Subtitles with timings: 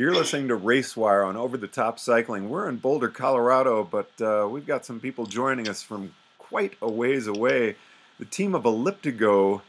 [0.00, 2.48] You're listening to Racewire on Over the Top Cycling.
[2.48, 6.90] We're in Boulder, Colorado, but uh, we've got some people joining us from quite a
[6.90, 7.76] ways away.
[8.18, 9.60] The team of Elliptigo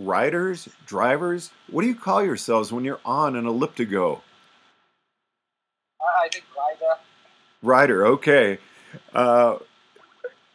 [0.00, 1.50] riders, drivers.
[1.70, 4.22] What do you call yourselves when you're on an Elliptigo?
[6.00, 7.00] I think rider.
[7.62, 8.58] Rider, okay.
[9.14, 9.58] Uh,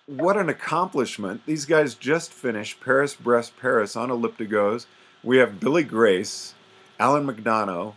[0.08, 1.45] what an accomplishment.
[1.45, 4.88] These guys just finished Paris Brest Paris on Elliptigos.
[5.23, 6.55] We have Billy Grace,
[6.99, 7.93] Alan McDonough,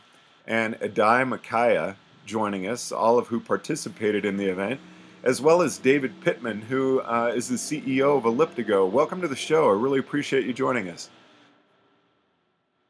[0.46, 4.80] and Idai Makaya joining us, all of who participated in the event,
[5.22, 8.90] as well as David Pittman, who uh, is the CEO of Elliptigo.
[8.90, 9.68] Welcome to the show.
[9.68, 11.10] I really appreciate you joining us.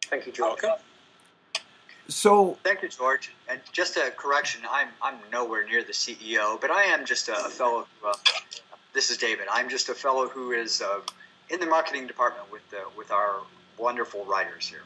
[0.04, 0.60] Thank you, George.
[2.08, 3.32] So, thank you, George.
[3.48, 7.34] And just a correction: I'm I'm nowhere near the CEO, but I am just a
[7.34, 7.86] fellow.
[8.04, 8.12] Uh,
[8.92, 9.46] this is David.
[9.50, 11.00] I'm just a fellow who is uh,
[11.48, 13.40] in the marketing department with the, with our
[13.78, 14.82] wonderful writers here.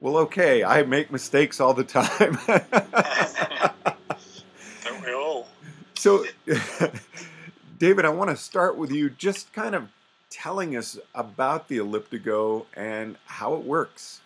[0.00, 0.64] Well, okay.
[0.64, 2.38] I make mistakes all the time.
[4.84, 5.48] Don't we all?
[5.94, 6.24] So,
[7.78, 9.88] David, I want to start with you just kind of
[10.30, 14.20] telling us about the Elliptigo and how it works.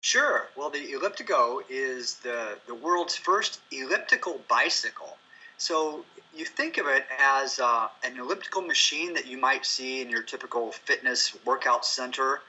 [0.00, 0.48] Sure.
[0.56, 5.16] Well, the Elliptigo is the, the world's first elliptical bicycle.
[5.58, 10.08] So you think of it as uh, an elliptical machine that you might see in
[10.08, 12.40] your typical fitness workout center,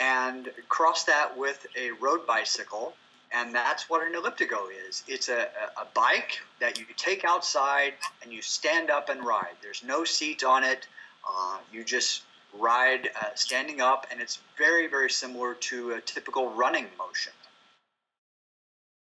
[0.00, 2.94] and cross that with a road bicycle,
[3.32, 5.02] and that's what an elliptigo is.
[5.08, 5.48] It's a,
[5.80, 9.56] a bike that you take outside and you stand up and ride.
[9.62, 10.86] There's no seat on it.
[11.28, 12.22] Uh, you just
[12.58, 17.32] ride uh, standing up, and it's very, very similar to a typical running motion.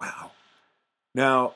[0.01, 0.31] Wow.
[1.15, 1.55] Now,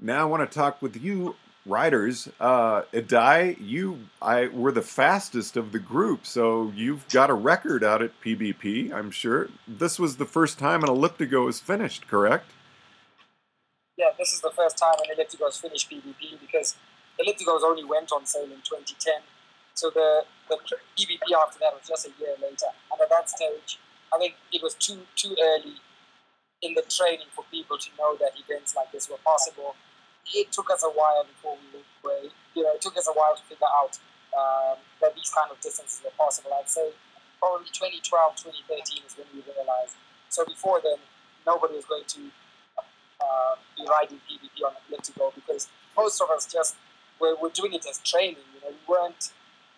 [0.00, 1.34] now I want to talk with you
[1.66, 2.28] riders.
[2.40, 7.84] Uh, Idai, you I were the fastest of the group, so you've got a record
[7.84, 8.92] out at PBP.
[8.92, 12.52] I'm sure this was the first time an elliptigo was finished, correct?
[13.98, 16.76] Yeah, this is the first time an elliptigo has finished PBP because
[17.20, 19.14] elliptigos only went on sale in 2010.
[19.74, 23.78] So the the PBP after that was just a year later, and at that stage,
[24.14, 25.76] I think it was too too early
[26.62, 29.74] in the training for people to know that events like this were possible
[30.34, 33.34] it took us a while before we were, you know, it took us a while
[33.36, 33.98] to figure out
[34.36, 36.50] um, that these kind of distances were possible.
[36.58, 36.90] I'd say
[37.38, 38.02] probably 2012,
[38.68, 39.96] 2013 is when we realized.
[40.28, 40.98] So before then,
[41.46, 42.20] nobody was going to
[43.20, 46.76] uh, be riding PBP on elliptical because most of us just
[47.20, 48.44] were, were doing it as training.
[48.54, 49.32] You know, we weren't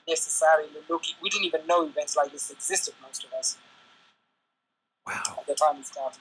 [0.09, 1.15] necessarily looking.
[1.23, 2.95] We didn't even know events like this existed.
[3.03, 3.59] Most of us.
[5.07, 5.39] Wow.
[5.39, 6.21] At the time we started.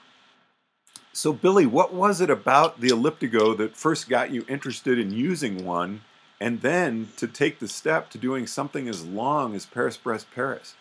[1.20, 5.64] So, Billy, what was it about the Elliptigo that first got you interested in using
[5.64, 6.02] one,
[6.38, 10.76] and then to take the step to doing something as long as Paris Brest Paris?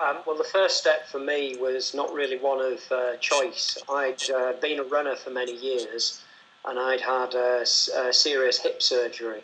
[0.00, 3.78] Um, well, the first step for me was not really one of uh, choice.
[3.88, 6.20] I'd uh, been a runner for many years,
[6.66, 9.40] and I'd had a, a serious hip surgery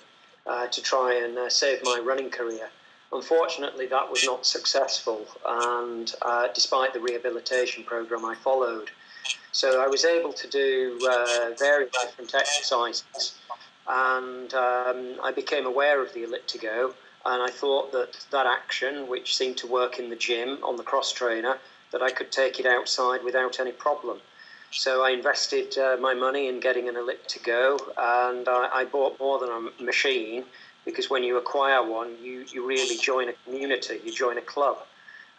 [0.47, 2.69] uh, to try and uh, save my running career.
[3.11, 8.91] Unfortunately, that was not successful, and uh, despite the rehabilitation program I followed,
[9.57, 13.39] so I was able to do uh, various different exercises,
[13.89, 16.93] and um, I became aware of the elliptigo.
[17.25, 20.83] And I thought that that action, which seemed to work in the gym on the
[20.83, 21.57] cross trainer,
[21.91, 24.19] that I could take it outside without any problem.
[24.73, 29.39] So I invested uh, my money in getting an elliptigo, and I, I bought more
[29.39, 30.45] than a machine
[30.85, 34.77] because when you acquire one, you, you really join a community, you join a club.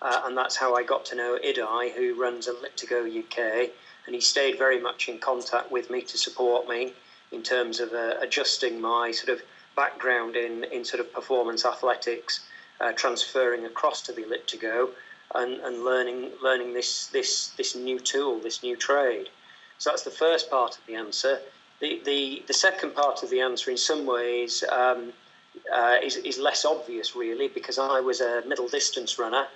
[0.02, 3.72] Uh, and that's how I got to know Idai, who runs Elliptigo UK,
[4.06, 6.94] and he stayed very much in contact with me to support me
[7.32, 9.44] in terms of uh, adjusting my sort of
[9.76, 12.42] background in, in sort of performance athletics,
[12.80, 14.90] uh, transferring across to the Elliptigo,
[15.36, 19.28] and, and learning learning this this this new tool, this new trade.
[19.78, 21.40] So that's the first part of the answer.
[21.82, 24.64] The the, the second part of the answer, in some ways.
[24.72, 25.14] Um,
[25.74, 29.48] uh, is, is less obvious really because I was a middle distance runner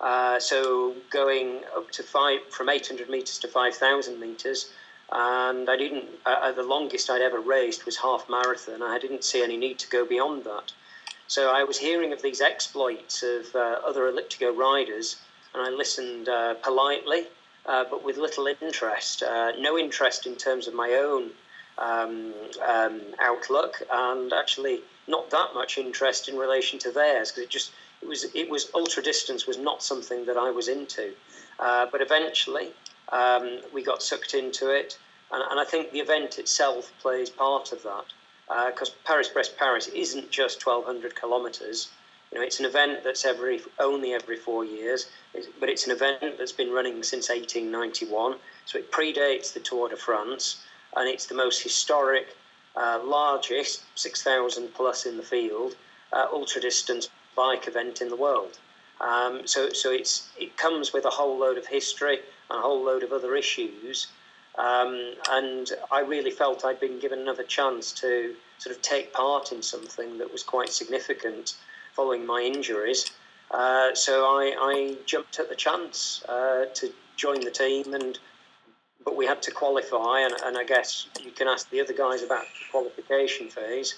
[0.00, 4.70] Uh, so going up to five from 800 meters to 5,000 meters,
[5.10, 6.04] and I didn't.
[6.24, 8.82] Uh, the longest I'd ever raced was half marathon.
[8.82, 10.72] I didn't see any need to go beyond that.
[11.28, 15.16] So I was hearing of these exploits of uh, other elliptigo riders,
[15.54, 17.26] and I listened uh, politely,
[17.66, 19.22] uh, but with little interest.
[19.22, 21.30] Uh, no interest in terms of my own
[21.78, 22.32] um,
[22.66, 27.72] um, outlook, and actually not that much interest in relation to theirs because it just
[28.02, 31.12] it was it was ultra distance was not something that I was into.
[31.58, 32.68] Uh, but eventually
[33.10, 34.98] um, we got sucked into it,
[35.32, 38.04] and, and, I think the event itself plays part of that
[38.70, 41.88] because uh, Paris Brest Paris isn't just 1,200 kilometres.
[42.30, 45.08] You know, it's an event that's every only every four years,
[45.60, 48.36] but it's an event that's been running since 1891.
[48.66, 50.64] So it predates the Tour de France,
[50.96, 52.36] and it's the most historic,
[52.74, 55.76] uh, largest 6,000 plus in the field
[56.12, 58.58] uh, ultra distance bike event in the world.
[59.00, 62.18] Um, so, so it's it comes with a whole load of history
[62.50, 64.08] and a whole load of other issues.
[64.58, 69.52] Um, and I really felt I'd been given another chance to sort of take part
[69.52, 71.56] in something that was quite significant
[71.94, 73.10] following my injuries.
[73.50, 78.18] Uh, so I, I, jumped at the chance uh, to join the team, and
[79.04, 82.22] but we had to qualify, and, and, I guess you can ask the other guys
[82.24, 83.94] about the qualification phase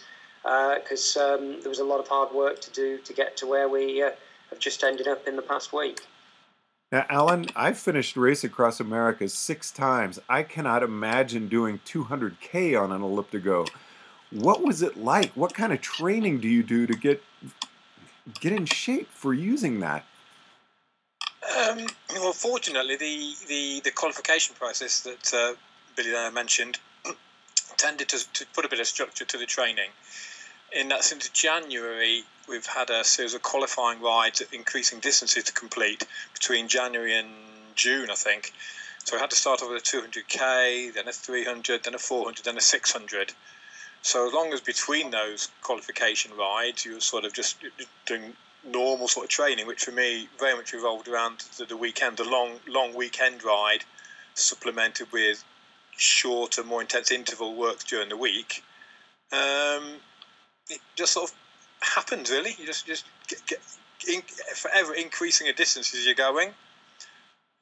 [0.81, 3.47] because uh, um, there was a lot of hard work to do to get to
[3.47, 4.11] where we uh,
[4.51, 6.01] have just ended up in the past week.
[6.91, 10.19] Now, Alan, I've finished Race Across America six times.
[10.27, 13.69] I cannot imagine doing 200K on an elliptigo.
[14.31, 15.33] What was it like?
[15.33, 17.23] What kind of training do you do to get
[18.41, 20.05] get in shape for using that?
[21.59, 25.55] Um, well, fortunately, the, the, the qualification process that uh,
[25.97, 26.79] Billy there mentioned
[27.77, 29.91] tended to, to put a bit of structure to the training.
[30.73, 35.53] In that, since January, we've had a series of qualifying rides at increasing distances to
[35.53, 37.29] complete between January and
[37.75, 38.53] June, I think.
[39.05, 42.45] So we had to start off with a 200k, then a 300, then a 400,
[42.45, 43.33] then a 600.
[44.03, 47.57] So as long as between those qualification rides, you were sort of just
[48.05, 48.35] doing
[48.65, 52.25] normal sort of training, which for me very much revolved around the, the weekend, the
[52.25, 53.85] long long weekend ride,
[54.35, 55.43] supplemented with
[55.97, 58.63] shorter, more intense interval work during the week.
[59.33, 60.01] Um,
[60.71, 61.37] it just sort of
[61.81, 62.55] happens, really.
[62.59, 63.61] You just just get, get
[64.09, 64.23] in,
[64.55, 66.51] forever increasing a distance as you're going,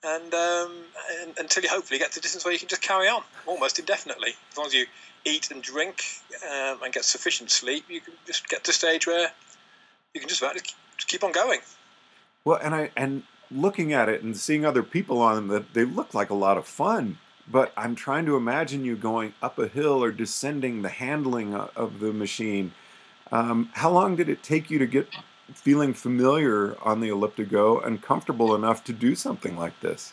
[0.05, 0.73] and, um,
[1.21, 3.79] and, until you hopefully get to a distance where you can just carry on almost
[3.79, 4.35] indefinitely.
[4.51, 4.87] As long as you
[5.25, 6.05] eat and drink
[6.45, 9.31] um, and get sufficient sleep, you can just get to a stage where
[10.15, 11.61] you can just about just keep on going.
[12.45, 16.15] Well, and I and looking at it and seeing other people on them, they look
[16.15, 17.19] like a lot of fun.
[17.49, 22.01] But I'm trying to imagine you going up a hill or descending the handling of
[22.01, 22.73] the machine.
[23.33, 25.09] Um, how long did it take you to get
[25.55, 30.13] feeling familiar on the elliptigo and comfortable enough to do something like this?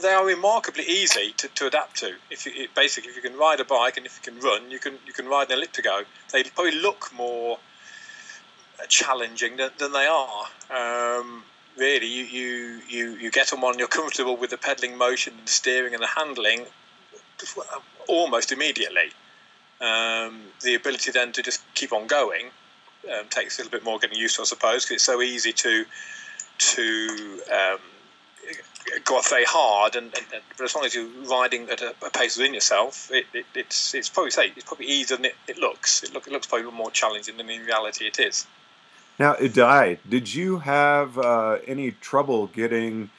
[0.00, 2.14] They are remarkably easy to, to adapt to.
[2.30, 4.78] If you, basically, if you can ride a bike and if you can run, you
[4.78, 6.04] can you can ride an elliptigo.
[6.32, 7.58] They probably look more
[8.88, 10.44] challenging than, than they are.
[10.70, 11.42] Um,
[11.76, 15.46] really, you, you, you, you get on one, you're comfortable with the pedaling motion and
[15.46, 16.66] the steering and the handling
[18.08, 19.10] almost immediately.
[19.80, 22.46] Um, the ability then to just keep on going
[23.06, 25.52] um, takes a little bit more getting used to, I suppose, because it's so easy
[25.52, 25.84] to
[26.58, 27.78] to um,
[29.04, 31.94] go off very hard, and, and, and, but as long as you're riding at a,
[32.04, 35.36] a pace within yourself, it, it, it's it's probably say it's probably easier than it,
[35.46, 36.02] it looks.
[36.02, 38.46] It, look, it looks probably more challenging than in reality it is.
[39.18, 43.10] Now, Idai, did you have uh, any trouble getting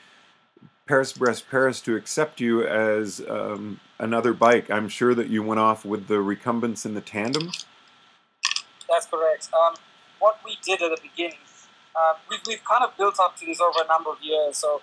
[0.90, 4.72] Paris Brest Paris to accept you as um, another bike?
[4.72, 7.68] I'm sure that you went off with the recumbents in the tandems.
[8.90, 9.50] That's correct.
[9.54, 9.76] Um,
[10.18, 11.38] what we did at the beginning,
[11.96, 14.58] uh, we've, we've kind of built up to this over a number of years.
[14.58, 14.82] So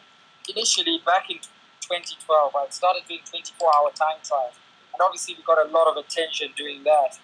[0.49, 4.55] initially, back in 2012, I started doing 24-hour time trials,
[4.95, 7.19] and obviously we got a lot of attention doing that.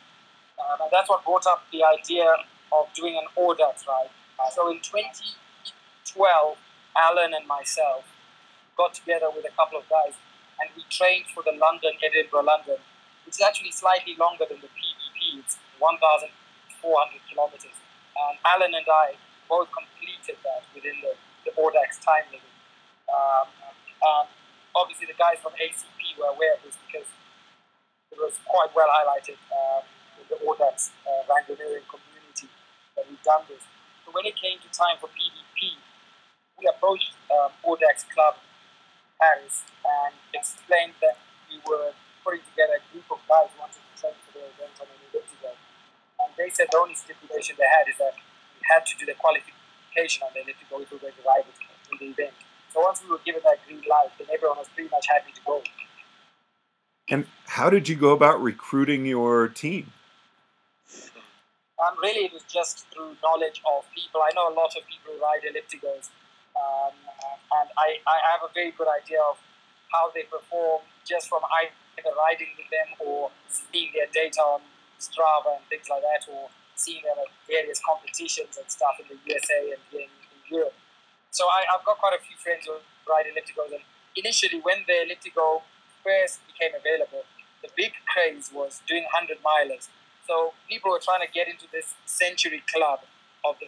[0.58, 2.34] Um, and that's what brought up the idea
[2.72, 4.10] of doing an Audax, right?
[4.52, 6.56] So in 2012,
[6.96, 8.06] Alan and myself
[8.76, 10.16] got together with a couple of guys
[10.60, 12.78] and we trained for the London, Edinburgh, London,
[13.26, 15.42] which is actually slightly longer than the PBP.
[15.42, 16.30] It's 1,400
[17.26, 17.76] kilometers.
[18.14, 19.18] And Alan and I
[19.50, 22.54] both completed that within the, the Audax time limit.
[23.10, 24.28] Um, and
[24.76, 27.08] obviously, the guys from ACP were aware of this because
[28.14, 29.82] it was quite well highlighted um,
[30.20, 32.48] in the Audax uh, randonneuring community
[32.94, 33.66] that we've done this.
[34.04, 35.80] So when it came to time for PVP,
[36.60, 37.50] we approached um,
[38.12, 38.36] Club
[39.22, 41.94] Paris and explained that we were
[42.26, 44.98] putting together a group of guys who wanted to train for the event on an
[45.06, 45.54] elliptical.
[46.18, 49.14] And they said the only stipulation they had is that we had to do the
[49.14, 52.34] qualification on the elliptical if we were going to ride in the event.
[52.74, 55.42] So once we were given that green light, then everyone was pretty much happy to
[55.46, 55.62] go.
[57.10, 59.92] And how did you go about recruiting your team?
[61.82, 64.22] Um, really, it was just through knowledge of people.
[64.22, 66.10] I know a lot of people who ride ellipticals,
[67.76, 69.38] I, I have a very good idea of
[69.92, 74.60] how they perform just from either riding with them or seeing their data on
[74.98, 79.18] Strava and things like that, or seeing them at various competitions and stuff in the
[79.26, 80.74] USA and in, in Europe.
[81.30, 83.84] So I, have got quite a few friends who ride ellipticals, and
[84.16, 85.64] initially, when the elliptical
[86.04, 87.24] first became available,
[87.62, 89.88] the big craze was doing 100 milers
[90.26, 93.00] so people were trying to get into this century club
[93.44, 93.66] of the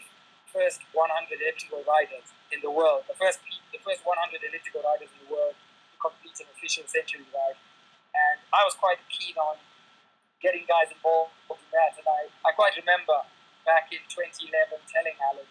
[0.52, 5.19] first 100 elliptical riders in the world, the first the first 100 elliptical riders in
[5.23, 7.61] the world to complete an official century ride.
[8.17, 9.61] And I was quite keen on
[10.41, 11.95] getting guys involved in that.
[12.00, 13.29] And I, I quite remember
[13.69, 14.50] back in 2011
[14.88, 15.49] telling Alan,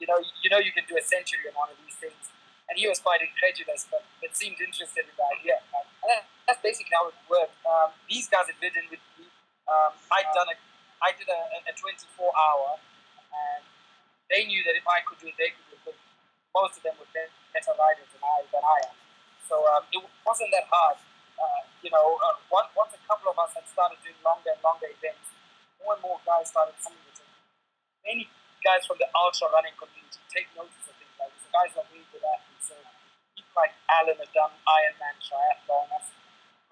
[0.00, 2.32] you know, you know, you can do a century on one of these things.
[2.66, 5.62] And he was quite incredulous, but, but seemed interested in the idea.
[5.70, 5.86] And
[6.48, 7.54] that's basically how it worked.
[7.62, 9.26] Um, these guys had been with me
[9.66, 10.56] um, I'd done a,
[11.02, 13.62] I did a, a 24 hour, and
[14.30, 15.75] they knew that if I could do it, they could do it.
[16.56, 18.96] Most of them were better riders than I than I am.
[19.44, 20.96] So um, it wasn't that hard.
[21.36, 24.62] Uh, you know, uh, once, once a couple of us had started doing longer and
[24.64, 25.36] longer events,
[25.84, 27.20] more and more guys started seeing it.
[28.00, 28.24] Many
[28.64, 31.44] guys from the ultra running community take notice of things like this.
[31.44, 32.72] The guys are really good athletes.
[32.72, 32.76] So
[33.36, 36.16] people like Alan have done Ironman triathlons,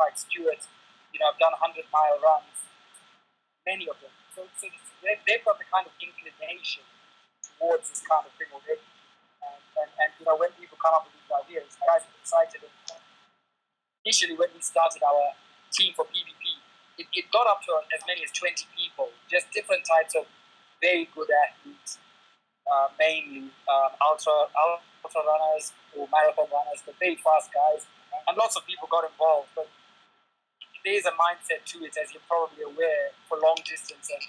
[0.01, 0.65] like Stuart,
[1.13, 2.65] you know, have done 100 mile runs
[3.67, 4.13] many of them.
[4.37, 4.69] So, so
[5.03, 6.85] they've, they've got the kind of inclination
[7.57, 8.85] towards this kind of thing already.
[9.75, 12.63] And, and, you know, when people come up with these ideas, guys are excited.
[12.63, 13.03] And
[14.07, 15.35] initially, when we started our
[15.75, 16.63] team for PBP,
[16.99, 20.31] it, it got up to as many as 20 people, just different types of
[20.79, 21.99] very good athletes,
[22.71, 24.47] uh, mainly um, ultra,
[25.03, 27.87] ultra runners or marathon runners, but very fast guys.
[28.29, 29.51] And lots of people got involved.
[29.59, 29.67] But
[30.85, 34.23] there is a mindset to it, as you're probably aware, for long distance, and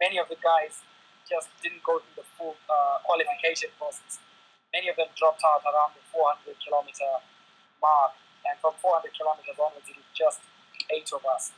[0.00, 0.82] many of the guys
[1.28, 4.18] just didn't go through the full uh, qualification process.
[4.72, 7.20] Many of them dropped out around the 400 kilometer
[7.78, 8.16] mark,
[8.48, 10.40] and from 400 kilometers onwards, it was just
[10.88, 11.52] eight of us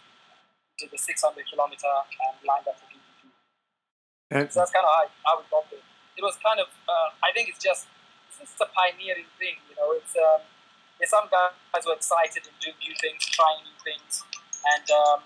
[0.78, 1.14] did the 600
[1.46, 3.30] kilometer and lined up for PBP.
[4.34, 5.84] And so that's kind of how, how we got there.
[6.18, 7.86] It was kind of, uh, I think it's just,
[8.26, 9.94] it's just a pioneering thing, you know.
[9.94, 10.42] It's um,
[10.98, 14.22] there's some guys who are excited and doing new things, trying new things,
[14.66, 15.20] and um,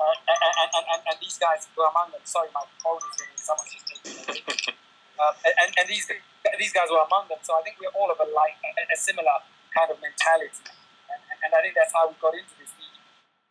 [0.00, 2.24] uh, and, and, and, and, these guys were among them.
[2.24, 3.36] Sorry, my phone is ringing.
[3.36, 4.72] Someone's just taking it.
[5.20, 6.08] uh, and, and these
[6.58, 7.38] these guys were among them.
[7.42, 9.44] So I think we're all of a like a, a similar
[9.76, 10.64] kind of mentality,
[11.12, 12.72] and, and I think that's how we got into this.
[12.72, 12.88] We,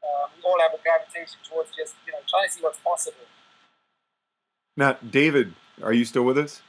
[0.02, 3.30] uh, we all have a gravitation towards just you know trying to see what's possible.
[4.76, 6.62] Now, David, are you still with us?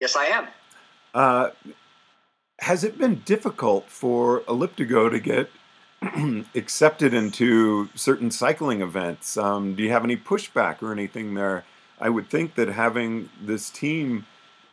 [0.00, 0.48] Yes, I am.
[1.14, 1.50] Uh,
[2.60, 5.50] has it been difficult for Elliptigo to get
[6.54, 9.36] accepted into certain cycling events?
[9.36, 11.64] Um, do you have any pushback or anything there?
[12.00, 14.26] I would think that having this team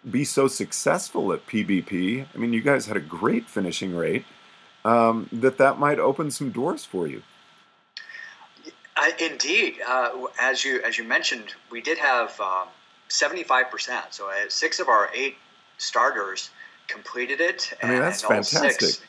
[0.10, 4.25] be so successful at PBP, I mean, you guys had a great finishing rate,
[4.84, 7.24] um, that that might open some doors for you.
[8.96, 12.68] Uh, indeed, uh, as you as you mentioned, we did have um,
[13.08, 14.06] seventy five percent.
[14.12, 15.36] So uh, six of our eight
[15.77, 16.51] starters
[16.88, 17.74] completed it.
[17.82, 18.82] I mean, that's fantastic.
[18.82, 19.01] Six,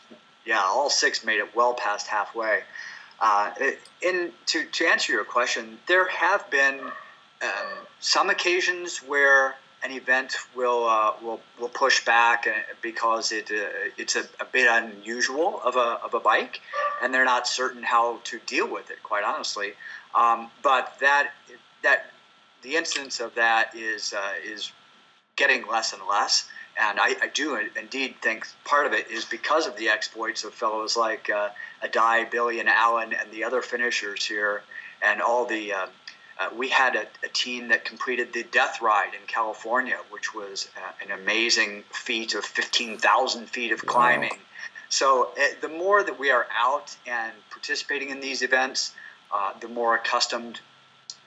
[0.47, 2.63] yeah, all six made it well past halfway.
[3.21, 3.51] Uh,
[4.01, 6.81] in to to answer your question, there have been
[7.45, 13.51] um, some occasions where an event will uh, will will push back uh, because it
[13.51, 16.61] uh, it's a, a, bit unusual of a of a bike,
[17.03, 19.03] and they're not certain how to deal with it.
[19.03, 19.75] Quite honestly,
[20.15, 21.33] um, but that
[21.83, 22.11] that
[22.63, 24.73] the incidence of that is uh, is
[25.37, 26.49] getting less and less.
[26.77, 30.53] And I, I, do indeed think part of it is because of the exploits of
[30.53, 31.51] fellows like uh,
[31.85, 34.63] Idai, Billy, and Alan, and the other finishers here,
[35.03, 35.73] and all the.
[36.39, 40.69] Uh, we had a, a, team that completed the Death Ride in California, which was
[40.77, 44.31] uh, an amazing feat of 15,000 feet of climbing.
[44.31, 44.39] Wow.
[44.89, 48.93] So, uh, the more that we are out and participating in these events,
[49.33, 50.61] uh, the more accustomed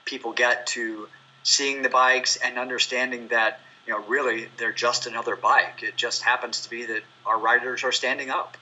[0.04, 1.08] people get to
[1.42, 5.82] seeing the bikes and understanding that you know, really they're just another bike.
[5.82, 8.58] It just happens to be that our riders are standing up.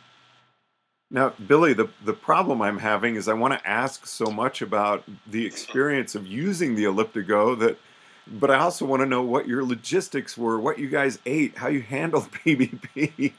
[1.11, 5.05] Now, Billy, the, the problem I'm having is I want to ask so much about
[5.27, 7.79] the experience of using the Elliptigo that,
[8.27, 11.69] but I also want to know what your logistics were, what you guys ate, how
[11.69, 13.33] you handled PBP.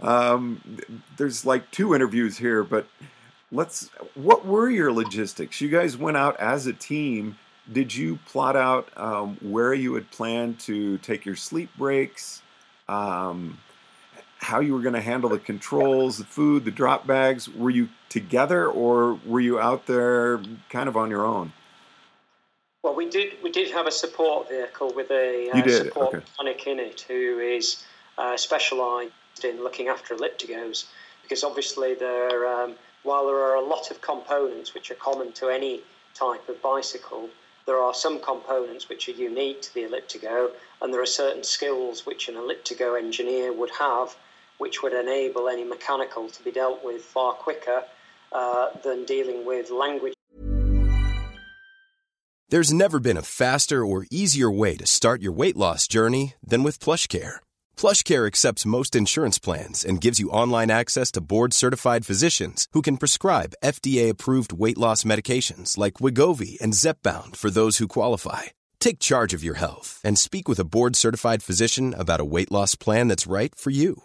[0.00, 0.78] Um,
[1.18, 2.86] there's like two interviews here, but
[3.52, 5.60] let's, what were your logistics?
[5.60, 7.36] You guys went out as a team
[7.72, 12.42] did you plot out um, where you had planned to take your sleep breaks?
[12.88, 13.58] Um,
[14.44, 17.48] how you were going to handle the controls, the food, the drop bags?
[17.48, 21.52] Were you together, or were you out there kind of on your own?
[22.82, 23.42] Well, we did.
[23.42, 26.24] We did have a support vehicle with a uh, support okay.
[26.38, 27.84] mechanic in it who is
[28.18, 30.86] uh, specialised in looking after elliptigos,
[31.22, 35.48] because obviously there, um, while there are a lot of components which are common to
[35.48, 35.80] any
[36.14, 37.30] type of bicycle,
[37.66, 40.50] there are some components which are unique to the elliptigo,
[40.82, 44.14] and there are certain skills which an elliptigo engineer would have,
[44.58, 47.82] which would enable any mechanical to be dealt with far quicker
[48.32, 50.14] uh, than dealing with language.
[52.50, 56.62] There's never been a faster or easier way to start your weight loss journey than
[56.62, 57.36] with PlushCare.
[57.76, 62.98] PlushCare accepts most insurance plans and gives you online access to board-certified physicians who can
[62.98, 68.42] prescribe FDA-approved weight loss medications like Wegovy and Zepbound for those who qualify.
[68.78, 72.76] Take charge of your health and speak with a board-certified physician about a weight loss
[72.76, 74.04] plan that's right for you.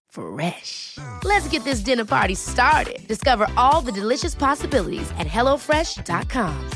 [0.11, 0.97] Fresh.
[1.23, 2.99] Let's get this dinner party started.
[3.07, 6.69] Discover all the delicious possibilities at hellofresh.com.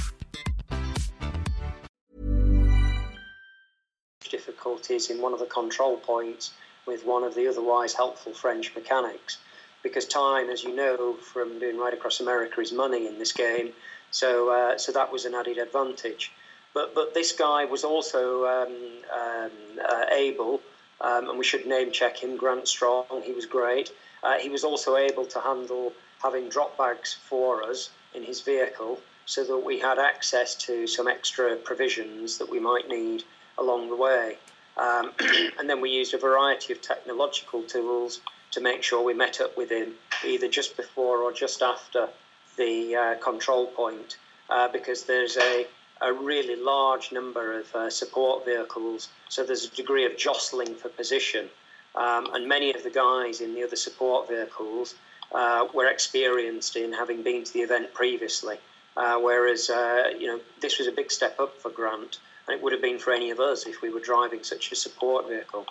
[4.65, 6.51] difficulties in one of the control points
[6.85, 9.37] with one of the otherwise helpful French mechanics.
[9.83, 13.71] Because time, as you know from doing right Across America, is money in this game,
[14.09, 16.31] so uh, so that was an added advantage.
[16.73, 18.75] But but this guy was also um,
[19.13, 19.51] um,
[19.87, 20.61] uh, able,
[21.01, 23.21] um, and we should name check him, Grant Strong.
[23.23, 23.91] He was great.
[24.23, 28.99] Uh, he was also able to handle having drop bags for us in his vehicle,
[29.25, 33.23] so that we had access to some extra provisions that we might need
[33.57, 34.37] along the way.
[34.77, 35.11] Um,
[35.59, 39.57] and then we used a variety of technological tools to make sure we met up
[39.57, 39.93] with him
[40.25, 42.09] either just before or just after
[42.57, 44.17] the uh, control point,
[44.49, 45.67] uh, because there's a,
[46.01, 50.89] a really large number of uh, support vehicles, so there's a degree of jostling for
[50.89, 51.49] position.
[51.95, 54.95] Um, and many of the guys in the other support vehicles
[55.33, 58.57] uh, were experienced in having been to the event previously,
[58.97, 62.63] uh, whereas uh, you know this was a big step up for Grant and it
[62.63, 65.65] would have been for any of us if we were driving such a support vehicle.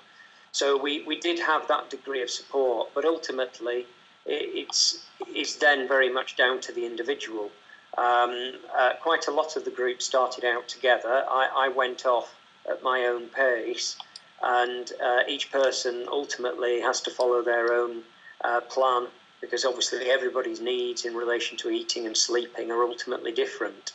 [0.53, 3.87] So we, we did have that degree of support, but ultimately
[4.27, 7.51] it's, it's then very much down to the individual.
[7.97, 11.25] Um, uh, quite a lot of the group started out together.
[11.29, 12.35] I, I went off
[12.69, 13.97] at my own pace,
[14.43, 18.03] and uh, each person ultimately has to follow their own
[18.43, 19.07] uh, plan
[19.41, 23.93] because obviously everybody's needs in relation to eating and sleeping are ultimately different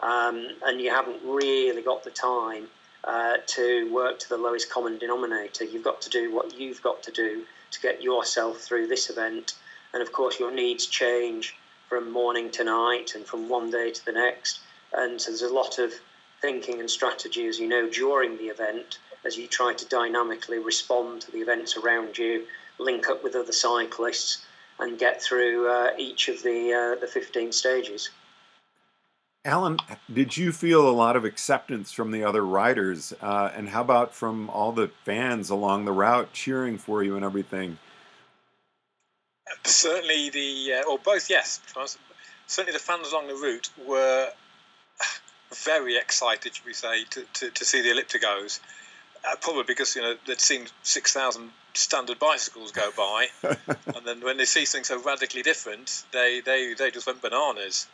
[0.00, 2.66] um, and you haven't really got the time
[3.04, 5.64] uh, to work to the lowest common denominator.
[5.64, 9.54] You've got to do what you've got to do to get yourself through this event.
[9.92, 11.56] And of course, your needs change
[11.94, 14.58] from morning to night and from one day to the next.
[14.92, 15.92] And so there's a lot of
[16.40, 21.22] thinking and strategy, as you know, during the event as you try to dynamically respond
[21.22, 22.46] to the events around you,
[22.80, 24.44] link up with other cyclists,
[24.80, 28.10] and get through uh, each of the uh, the 15 stages.
[29.44, 29.78] Alan,
[30.12, 33.12] did you feel a lot of acceptance from the other riders?
[33.22, 37.24] Uh, and how about from all the fans along the route cheering for you and
[37.24, 37.78] everything?
[39.64, 41.60] Certainly, the uh, or both, yes.
[42.46, 44.30] Certainly, the fans along the route were
[45.64, 48.60] very excited, should we say, to, to, to see the elliptigos
[49.26, 53.28] Uh, probably because you know they'd seen six thousand standard bicycles go by,
[53.96, 57.86] and then when they see something so radically different, they they, they just went bananas.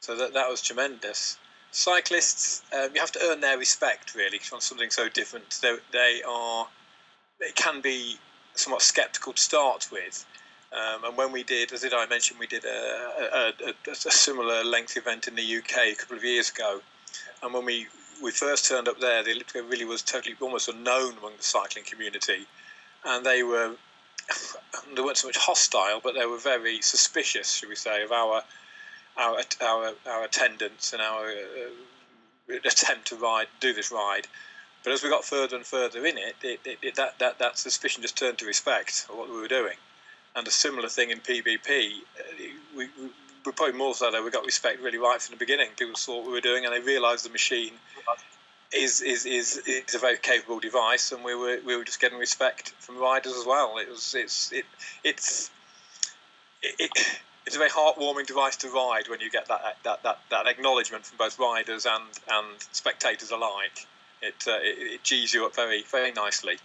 [0.00, 1.36] So that, that was tremendous.
[1.72, 5.50] Cyclists, um, you have to earn their respect really on something so different.
[5.62, 6.66] They, they are,
[7.38, 8.16] they can be
[8.54, 10.24] somewhat sceptical to start with.
[10.72, 13.94] Um, and when we did, as did I mention, we did a, a, a, a,
[13.94, 16.80] similar length event in the UK a couple of years ago.
[17.42, 17.88] And when we,
[18.22, 21.84] we first turned up there, the Elliptigo really was totally almost unknown among the cycling
[21.84, 22.46] community.
[23.04, 23.74] And they were,
[24.94, 28.44] they weren't so much hostile, but they were very suspicious, should we say, of our
[29.18, 34.28] our our our attendance and our uh, attempt to ride do this ride.
[34.84, 37.58] But as we got further and further in it, it, it, it, that, that, that
[37.58, 39.76] suspicion just turned to respect of what we were doing.
[40.36, 42.22] And a similar thing in PBP, uh,
[42.76, 43.10] we, we,
[43.44, 45.68] but probably more so though, we got respect really right from the beginning.
[45.76, 47.72] People saw what we were doing and they realised the machine
[48.72, 52.18] is, is is is a very capable device, and we were we were just getting
[52.18, 53.78] respect from riders as well.
[53.78, 54.64] It was it's it
[55.02, 55.50] it's
[56.62, 60.18] it, it it's a very heartwarming device to ride when you get that that, that,
[60.30, 63.86] that acknowledgement from both riders and, and spectators alike.
[64.22, 66.58] It, uh, it, it G's you up very very nicely.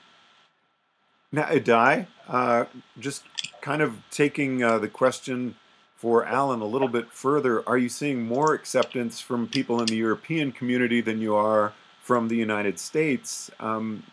[1.32, 2.66] Now, Idai, uh,
[3.00, 3.24] just
[3.66, 5.56] kind of taking uh, the question
[5.96, 9.96] for Alan a little bit further, are you seeing more acceptance from people in the
[9.96, 13.50] European community than you are from the United States?
[13.60, 14.04] Um,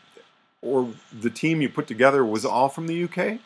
[0.63, 3.41] or the team you put together was all from the UK?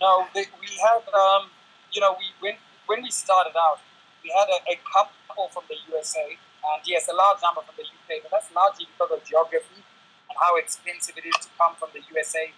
[0.00, 1.50] No, we have, um,
[1.90, 2.54] you know, we when,
[2.86, 3.80] when we started out,
[4.22, 7.82] we had a, a couple from the USA, and yes, a large number from the
[7.82, 9.82] UK, but that's largely because of geography
[10.30, 12.52] and how expensive it is to come from the USA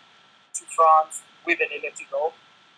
[0.54, 2.32] to France with an elliptical.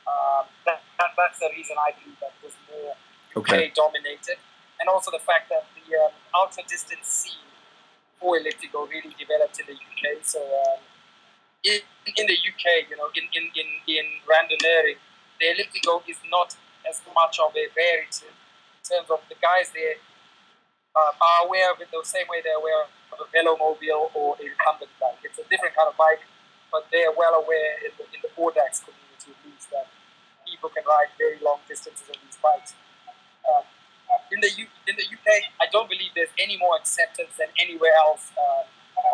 [0.06, 2.94] Um, that, that, that's the reason I believe that was more
[3.36, 3.72] okay.
[3.74, 4.38] dominated.
[4.80, 7.46] And also the fact that the um, ultra distance scene
[8.18, 10.22] for elliptical really developed in the UK.
[10.22, 10.82] So um,
[11.62, 11.78] in,
[12.18, 14.98] in the UK, you know, in, in, in, in randonneuring,
[15.38, 16.54] the elliptical is not
[16.88, 19.98] as much of a rarity in terms of the guys there
[20.94, 24.44] uh, are aware of it the same way they're aware of a velomobile or a
[24.44, 25.22] recumbent bike.
[25.24, 26.20] It's a different kind of bike,
[26.72, 29.86] but they're well aware in the, in the Audax community at least that
[30.48, 32.72] people can ride very long distances on these bikes.
[33.44, 33.62] Uh,
[34.32, 37.92] in the U- in the UK, I don't believe there's any more acceptance than anywhere
[38.00, 38.64] else uh,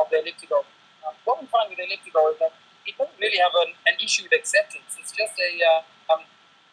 [0.01, 0.65] of the elliptical.
[1.03, 2.55] Uh, what we find with the elliptical is that
[2.87, 4.97] it doesn't really have an, an issue with acceptance.
[4.97, 6.23] It's just a uh, um,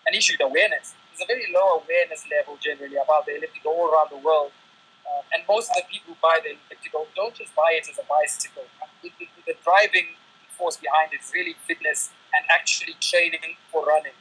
[0.05, 0.93] an issue with awareness.
[1.09, 4.53] There's a very low awareness level generally about the elliptical all around the world.
[5.05, 7.97] Uh, and most of the people who buy the elliptical don't just buy it as
[7.97, 8.65] a bicycle.
[9.01, 10.17] The, the, the driving
[10.57, 14.15] force behind it really fitness and actually training for running.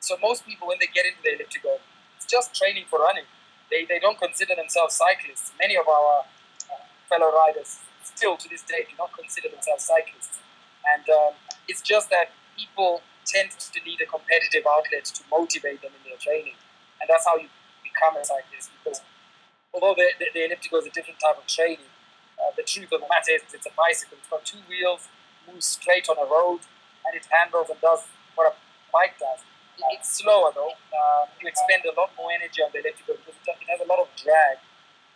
[0.00, 1.80] So most people, when they get into the elliptical,
[2.16, 3.24] it's just training for running.
[3.70, 5.52] They, they don't consider themselves cyclists.
[5.58, 6.24] Many of our
[6.68, 10.40] uh, fellow riders still to this day do not consider themselves cyclists.
[10.84, 11.32] And um,
[11.68, 16.20] it's just that people tend to need a competitive outlet to motivate them in their
[16.20, 16.54] training.
[17.00, 17.48] And that's how you
[17.82, 19.00] become a cyclist because
[19.72, 21.88] although the, the, the elliptical is a different type of training,
[22.38, 24.18] uh, the truth of the matter is it's a bicycle.
[24.20, 25.08] It's got two wheels,
[25.50, 26.60] moves straight on a road,
[27.04, 28.04] and it handles and does
[28.34, 28.54] what a
[28.92, 29.44] bike does.
[29.90, 30.72] It's slower though.
[30.94, 33.98] Um, you expend a lot more energy on the elliptical because it has a lot
[33.98, 34.62] of drag,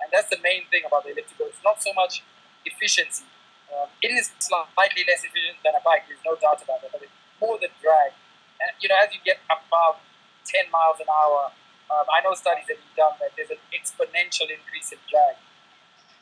[0.03, 1.47] and that's the main thing about the elliptical.
[1.47, 2.23] It's not so much
[2.67, 3.25] efficiency.
[3.71, 6.09] Um, it is slightly less efficient than a bike.
[6.09, 8.17] There's no doubt about that, but it's more the drag.
[8.59, 10.03] And you know, as you get above
[10.45, 11.53] 10 miles an hour,
[11.89, 15.37] um, I know studies have been done that there's an exponential increase in drag.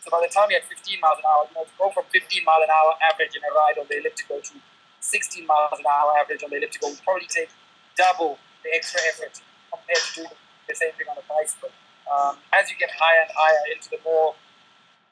[0.06, 2.06] So by the time you're at 15 miles an hour, you know, to go from
[2.14, 4.54] 15 mile an hour average in a ride on the elliptical to
[5.02, 7.50] 16 miles an hour average on the elliptical would probably take
[7.98, 10.38] double the extra effort compared to doing
[10.70, 11.74] the same thing on a bicycle.
[12.06, 14.38] Um, as you get higher and higher into the more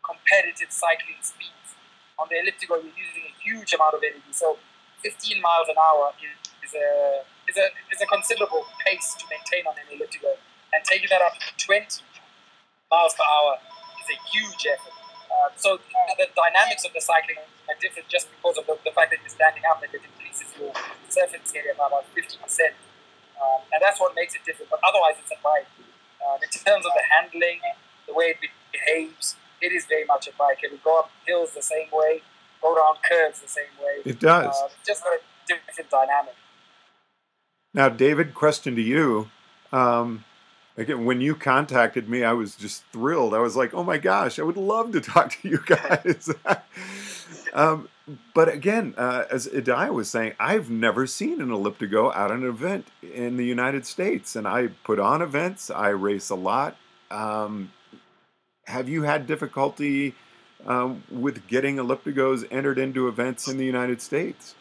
[0.07, 1.75] competitive cycling speeds,
[2.15, 4.31] on the elliptical you're using a huge amount of energy.
[4.31, 4.63] So
[5.03, 9.67] 15 miles an hour is, is a is a, is a considerable pace to maintain
[9.67, 10.39] on an elliptical.
[10.71, 11.83] And taking that up to 20
[12.95, 13.59] miles per hour
[14.05, 14.93] is a huge effort.
[15.33, 15.81] Uh, so
[16.19, 19.33] the dynamics of the cycling are different just because of the, the, fact that you're
[19.33, 20.71] standing up and it increases your
[21.09, 22.39] surface area by about 50%.
[23.41, 24.71] Um, and that's what makes it different.
[24.71, 25.67] But otherwise, it's a bike.
[26.23, 27.61] Uh, in terms of the handling,
[28.07, 28.39] the way it
[28.73, 30.59] behaves, it is very much a bike.
[30.63, 32.23] It will go up hills the same way,
[32.63, 34.03] go around curves the same way.
[34.05, 34.55] It does.
[34.55, 36.35] Uh, just got a different dynamic.
[37.73, 39.31] Now, David, question to you.
[39.73, 40.25] Um,
[40.77, 43.35] again, when you contacted me, I was just thrilled.
[43.35, 46.31] I was like, "Oh my gosh, I would love to talk to you guys."
[47.55, 47.89] um,
[48.35, 52.89] but again, uh, as Idai was saying, I've never seen an elliptigo at an event
[53.03, 55.71] in the United States, and I put on events.
[55.71, 56.77] I race a lot.
[57.11, 57.73] Um,
[58.67, 60.15] have you had difficulty
[60.67, 64.55] um, with getting elliptigos entered into events in the United States?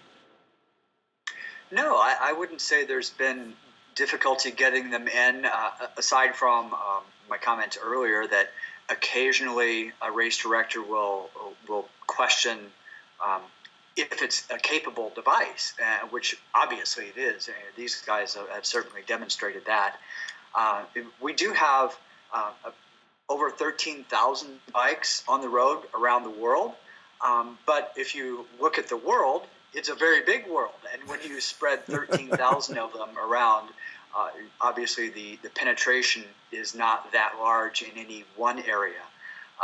[1.71, 3.53] No, I, I wouldn't say there's been
[3.95, 8.51] difficulty getting them in, uh, aside from um, my comment earlier that
[8.89, 11.29] occasionally a race director will
[11.67, 12.57] will question
[13.25, 13.41] um,
[13.95, 17.49] if it's a capable device, uh, which obviously it is.
[17.75, 19.97] These guys have, have, certainly demonstrated that.
[20.55, 20.83] Uh,
[21.21, 21.95] we do have
[22.33, 22.51] uh,
[23.29, 26.73] over 13,000 bikes on the road around the world.
[27.25, 29.43] Um, but if you look at the world,
[29.73, 33.69] it's a very big world, and when you spread 13,000 of them around,
[34.15, 34.29] uh,
[34.61, 39.01] obviously the, the penetration is not that large in any one area.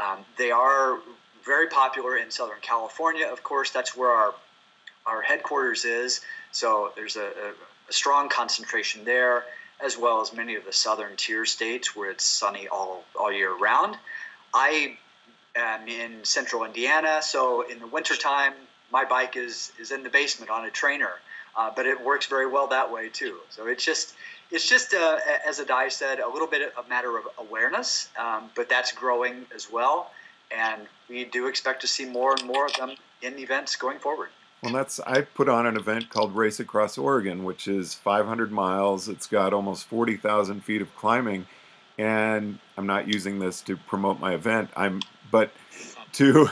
[0.02, 1.00] Um, they are
[1.46, 4.34] very popular in Southern California, of course, that's where our,
[5.06, 7.54] our headquarters is, so there's a, a,
[7.90, 9.46] a strong concentration there.
[9.82, 13.56] as well as many of the southern tier states where it's sunny all, all year
[13.56, 13.98] round.
[14.54, 14.98] I
[15.56, 18.54] am in central Indiana, so in the wintertime,
[18.92, 21.12] my bike is, is in the basement on a trainer,
[21.56, 23.38] uh, but it works very well that way too.
[23.50, 24.16] So it's just,
[24.52, 28.70] it's just uh, as Idai said, a little bit a matter of awareness, um, but
[28.70, 30.12] that's growing as well.
[30.52, 34.30] And we do expect to see more and more of them in events going forward.
[34.64, 39.08] Well, that's I put on an event called Race Across Oregon, which is 500 miles.
[39.08, 41.48] It's got almost 40,000 feet of climbing,
[41.98, 44.70] and I'm not using this to promote my event.
[44.76, 45.52] I'm but
[46.14, 46.50] to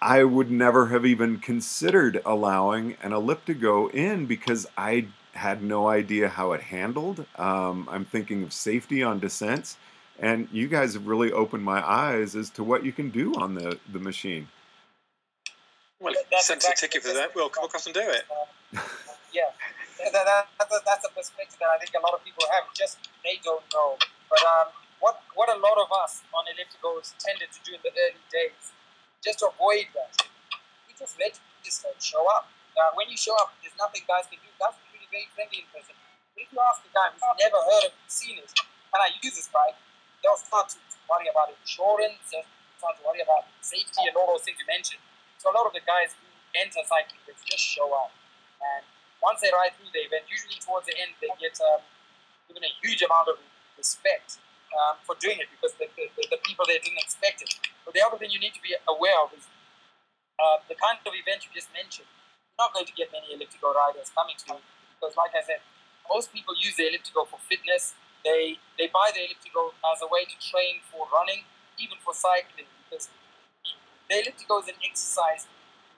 [0.00, 6.28] I would never have even considered allowing an elliptigo in because I had no idea
[6.28, 7.24] how it handled.
[7.36, 9.76] Um, I'm thinking of safety on descents,
[10.18, 13.54] and you guys have really opened my eyes as to what you can do on
[13.54, 14.48] the the machine.
[16.00, 17.34] Well, that's send exactly a ticket for that.
[17.34, 18.24] We'll come across and do it.
[19.32, 19.48] Yeah,
[19.96, 22.68] that, that, that, that's a perspective that I think a lot of people have.
[22.76, 23.96] Just they don't know.
[24.28, 24.68] But um,
[25.00, 28.76] what what a lot of us on ellipticals tended to do in the early days,
[29.22, 30.12] just avoid that,
[30.90, 32.50] we just register and show up.
[32.74, 34.50] Uh, when you show up, there's nothing guys can do.
[34.58, 35.94] Guys are really very friendly in person.
[36.34, 39.38] But if you ask a guy who's never heard of seen it, can I use
[39.38, 39.78] this bike?
[40.20, 44.42] They'll start to worry about insurance, they'll start to worry about safety and all those
[44.42, 45.02] things you mentioned.
[45.38, 46.26] So a lot of the guys who
[46.58, 48.10] enter cycling they just show up.
[48.62, 48.86] And
[49.22, 51.82] once they ride through the event, usually towards the end, they get um,
[52.46, 53.38] given a huge amount of
[53.78, 54.38] respect
[54.74, 57.50] um, for doing it because the, the, the, people there didn't expect it.
[57.84, 59.46] But the other thing you need to be aware of is
[60.38, 62.08] uh, the kind of event you just mentioned.
[62.08, 64.62] You're not going to get many elliptical riders coming to you
[64.96, 65.62] because, like I said,
[66.06, 67.94] most people use the elliptical for fitness.
[68.22, 71.46] They they buy the elliptical as a way to train for running,
[71.78, 73.10] even for cycling, because
[74.06, 75.48] the elliptical is an exercise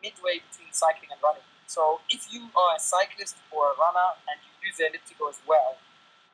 [0.01, 1.45] midway between cycling and running.
[1.67, 5.41] So if you are a cyclist or a runner and you use the elliptical as
[5.49, 5.81] well,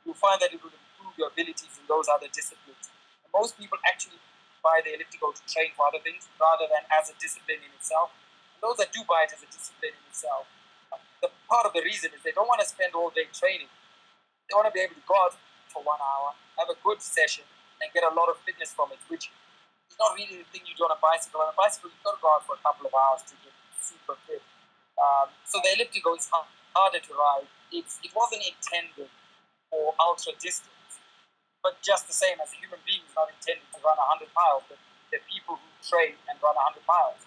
[0.04, 2.90] you'll find that it will improve your abilities in those other disciplines.
[3.24, 4.18] And most people actually
[4.60, 8.12] buy the elliptical to train for other things rather than as a discipline in itself.
[8.56, 10.48] And those that do buy it as a discipline in itself,
[11.20, 13.68] the part of the reason is they don't want to spend all day training.
[14.48, 15.36] They want to be able to go out
[15.68, 17.44] for one hour, have a good session,
[17.78, 19.30] and get a lot of fitness from it, which
[19.88, 21.40] is not really the thing you do on a bicycle.
[21.44, 23.54] On a bicycle, you've got to go out for a couple of hours to get
[23.78, 24.42] super fit.
[25.00, 27.48] Um, so the elliptical is harder to ride.
[27.72, 29.08] It's, it wasn't intended
[29.70, 30.74] for ultra distance,
[31.60, 34.64] but just the same as a human being is not intended to run 100 miles,
[34.68, 34.80] but
[35.12, 37.20] the people who train and run 100 miles.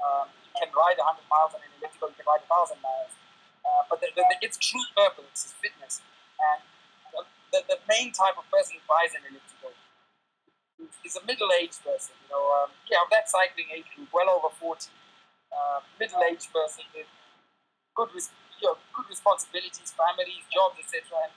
[0.00, 3.12] Um, can ride 100 miles on an elliptical, you can ride 1,000 miles.
[3.60, 6.00] Uh, but the, the, the, its true purpose is fitness.
[6.40, 6.60] And
[7.52, 9.74] the, the main type of person who buys an elliptical
[11.04, 12.16] is a middle-aged person.
[12.24, 14.88] You know, um, yeah, that cycling age group, well over forty,
[15.52, 17.10] uh, middle-aged person with
[17.92, 18.32] good, res-
[18.62, 21.28] you know, good responsibilities, families, jobs, etc.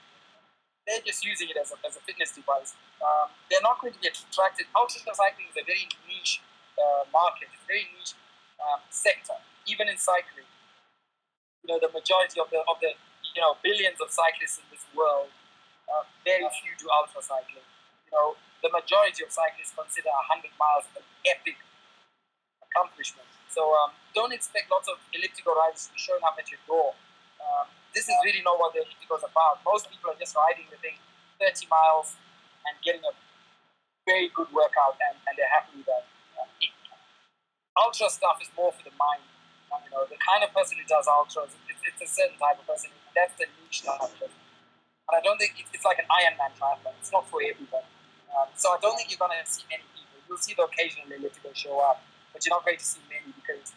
[0.86, 2.76] they're just using it as a, as a fitness device.
[3.00, 4.68] Um, they're not going to be attracted.
[4.76, 6.44] Ultra cycling is a very niche
[6.76, 7.48] uh, market.
[7.52, 8.12] It's a very niche
[8.60, 10.48] um, sector, even in cycling.
[11.64, 12.92] You know, the majority of the of the
[13.32, 15.32] you know billions of cyclists in this world,
[15.88, 17.64] uh, very few do ultra cycling.
[18.08, 21.56] You know, the majority of cyclists consider 100 miles an epic
[22.60, 23.28] accomplishment.
[23.48, 26.92] So um, don't expect lots of elliptical riders to be showing up at your door.
[27.40, 29.62] Um, this is really not what the elliptical is about.
[29.62, 30.98] Most people are just riding the thing
[31.38, 32.18] 30 miles
[32.66, 33.14] and getting a
[34.04, 36.04] very good workout, and, and they're happy with that.
[37.74, 39.22] Ultra stuff is more for the mind.
[39.82, 42.66] You know, the kind of person who does ultras, it's, it's a certain type of
[42.66, 42.94] person.
[43.10, 44.06] That's the niche type.
[44.22, 46.94] And I don't think it's, it's like an Ironman triathlon.
[47.02, 47.90] It's not for everybody.
[48.30, 50.22] Um, so I don't think you're going to see many people.
[50.30, 53.74] You'll see the occasional elliptical show up, but you're not going to see many because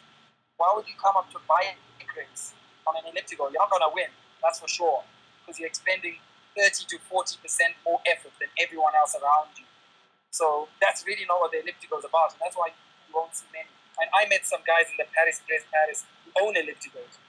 [0.54, 1.74] why would you come up to buy a
[2.14, 2.54] race
[2.88, 3.52] on an elliptical?
[3.52, 4.08] You're not going to win,
[4.40, 5.04] that's for sure,
[5.44, 6.16] because you're expending
[6.56, 7.38] 30 to 40%
[7.84, 9.68] more effort than everyone else around you.
[10.32, 13.46] So that's really not what the elliptical is about, and that's why you won't see
[13.52, 13.70] many.
[14.00, 17.20] And I met some guys in the Paris Brest Paris who own ellipticals,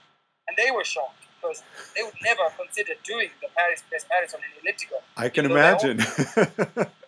[0.47, 1.63] and they were shocked because
[1.95, 5.01] they would never consider doing the Paris Brest Paris on an elliptical.
[5.17, 5.99] I can imagine.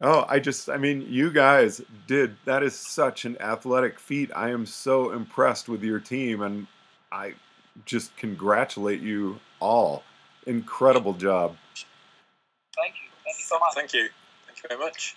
[0.00, 0.06] Yeah.
[0.08, 4.30] Oh, I just, I mean, you guys did, that is such an athletic feat.
[4.34, 6.66] I am so impressed with your team, and
[7.10, 7.34] I
[7.84, 10.02] just congratulate you all.
[10.46, 11.56] Incredible job.
[12.76, 13.10] Thank you.
[13.24, 13.74] Thank you so much.
[13.74, 14.08] Thank you.
[14.46, 15.16] Thank you very much.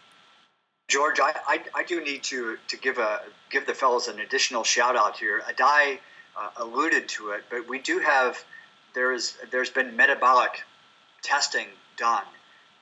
[0.87, 4.63] George, I, I, I do need to, to give a give the fellows an additional
[4.63, 5.41] shout out here.
[5.47, 5.99] Idai
[6.35, 8.43] uh, alluded to it, but we do have
[8.95, 10.63] there is there's been metabolic
[11.21, 12.23] testing done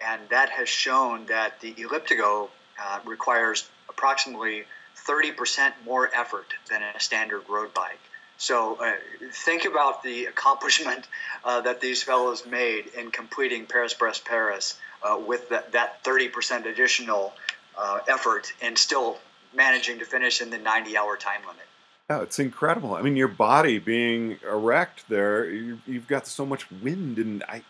[0.05, 2.49] and that has shown that the elliptigo
[2.81, 4.63] uh, requires approximately
[5.07, 7.99] 30% more effort than a standard road bike.
[8.37, 8.93] So uh,
[9.31, 11.07] think about the accomplishment
[11.43, 16.65] uh, that these fellows made in completing Paris Brest Paris uh, with that, that 30%
[16.65, 17.33] additional
[17.77, 19.17] uh, effort and still
[19.53, 21.63] managing to finish in the 90 hour time limit.
[22.09, 22.95] Yeah, it's incredible.
[22.95, 27.63] I mean, your body being erect there, you, have got so much wind, and I,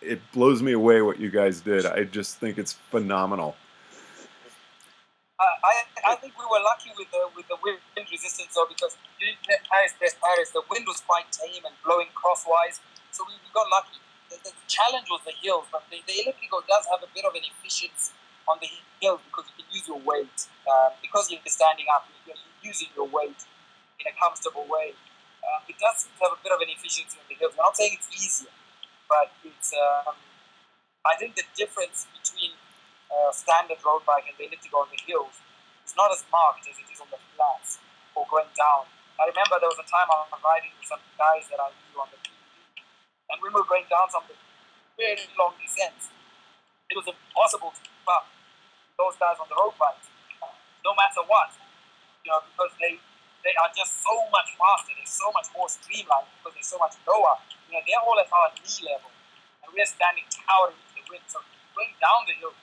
[0.00, 1.86] it blows me away what you guys did.
[1.86, 3.56] I just think it's phenomenal.
[5.64, 9.36] I, I think we were lucky with the with the wind resistance though because during
[9.44, 13.96] Paris Paris the wind was quite tame and blowing crosswise, so we, we got lucky.
[14.28, 17.36] The, the, challenge was the hills, but the, the Elliptigo does have a bit of
[17.36, 18.12] an efficiency
[18.48, 18.68] on the
[19.00, 20.48] hills because you can use your weight.
[20.64, 23.36] Uh, because you're standing up, you're using your weight
[24.00, 24.96] in a comfortable way.
[25.44, 27.52] Uh, it does have a bit of an efficiency on the hills.
[27.60, 28.52] I'm not saying it's easier,
[29.08, 29.72] but it's.
[29.74, 30.14] Um,
[31.04, 32.56] I think the difference between
[33.12, 35.44] uh, standard road bike and the Elliptigo on the hills
[35.84, 37.76] it's not as marked as it is on the flats
[38.16, 38.88] or going down.
[39.20, 42.00] I remember there was a time I was riding with some guys that I knew
[42.00, 42.80] on the PBP,
[43.28, 44.24] and we were going down some
[44.96, 46.08] very long descents.
[46.88, 48.32] It was impossible to keep up
[48.96, 50.08] those guys on the road bikes,
[50.80, 51.52] no matter what,
[52.24, 52.96] you know, because they
[53.44, 56.96] they are just so much faster, they're so much more streamlined because they're so much
[57.04, 57.36] lower.
[57.68, 59.10] You know, they're all at our knee level,
[59.64, 61.24] and we're standing towering into the wind.
[61.26, 61.40] So
[61.74, 62.54] going down the hill,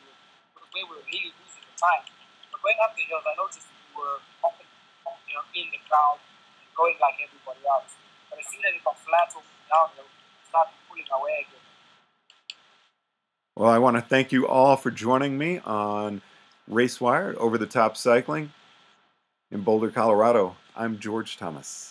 [0.72, 2.08] we were really losing the time
[2.52, 4.66] But going up the hills, I noticed we were often,
[5.28, 6.20] you know, in the crowd,
[6.76, 7.96] going like everybody else.
[8.30, 11.66] But as soon as it got flat or downhill, it started pulling away again.
[13.58, 16.22] Well, I want to thank you all for joining me on
[16.70, 18.54] RaceWire Over the Top Cycling
[19.52, 20.56] in Boulder, Colorado.
[20.76, 21.91] I'm George Thomas.